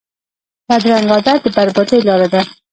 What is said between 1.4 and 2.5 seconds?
د بربادۍ لاره ده